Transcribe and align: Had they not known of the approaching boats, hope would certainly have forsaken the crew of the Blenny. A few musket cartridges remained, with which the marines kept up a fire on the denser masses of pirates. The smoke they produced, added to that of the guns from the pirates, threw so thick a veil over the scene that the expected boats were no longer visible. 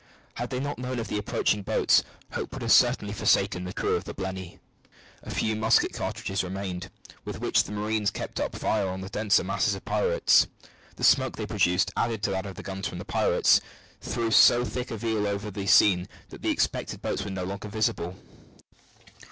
Had 0.33 0.49
they 0.49 0.59
not 0.59 0.79
known 0.79 0.97
of 0.97 1.09
the 1.09 1.19
approaching 1.19 1.61
boats, 1.61 2.03
hope 2.31 2.51
would 2.59 2.71
certainly 2.71 3.11
have 3.11 3.19
forsaken 3.19 3.65
the 3.65 3.71
crew 3.71 3.95
of 3.95 4.05
the 4.05 4.15
Blenny. 4.15 4.57
A 5.21 5.29
few 5.29 5.55
musket 5.55 5.93
cartridges 5.93 6.43
remained, 6.43 6.89
with 7.23 7.39
which 7.39 7.65
the 7.65 7.71
marines 7.71 8.09
kept 8.09 8.39
up 8.39 8.55
a 8.55 8.57
fire 8.57 8.89
on 8.89 9.01
the 9.01 9.09
denser 9.09 9.43
masses 9.43 9.75
of 9.75 9.85
pirates. 9.85 10.47
The 10.95 11.03
smoke 11.03 11.35
they 11.35 11.45
produced, 11.45 11.91
added 11.95 12.23
to 12.23 12.31
that 12.31 12.47
of 12.47 12.55
the 12.55 12.63
guns 12.63 12.87
from 12.87 12.97
the 12.97 13.05
pirates, 13.05 13.61
threw 14.01 14.31
so 14.31 14.65
thick 14.65 14.89
a 14.89 14.97
veil 14.97 15.27
over 15.27 15.51
the 15.51 15.67
scene 15.67 16.07
that 16.29 16.41
the 16.41 16.49
expected 16.49 17.03
boats 17.03 17.23
were 17.23 17.29
no 17.29 17.43
longer 17.43 17.67
visible. 17.69 18.15